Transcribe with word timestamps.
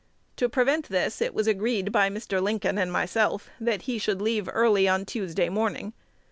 To 0.37 0.49
prevent 0.49 0.89
this, 0.89 1.21
it 1.21 1.31
was 1.31 1.45
agreed 1.45 1.91
by 1.91 2.09
Mr. 2.09 2.41
Lincoln 2.41 2.79
and 2.79 2.91
myself 2.91 3.51
that 3.59 3.83
he 3.83 3.99
should 3.99 4.19
leave 4.19 4.49
early 4.51 4.87
on 4.87 5.05
Tuesday 5.05 5.47
morning. 5.47 5.93